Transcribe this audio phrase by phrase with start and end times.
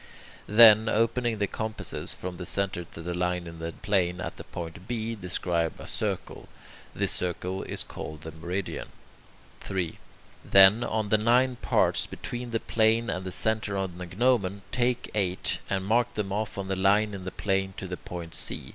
[0.47, 4.43] Then, opening the compasses from that centre to the line in the plane at the
[4.43, 6.49] point B, describe a circle.
[6.95, 8.87] This circle is called the meridian.
[9.59, 9.99] 3.
[10.43, 15.11] Then, of the nine parts between the plane and the centre on the gnomon, take
[15.13, 18.63] eight, and mark them off on the line in the plane to the point C.